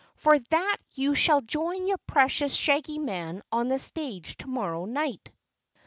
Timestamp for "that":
0.39-0.77